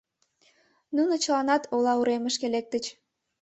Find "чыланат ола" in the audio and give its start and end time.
1.23-1.93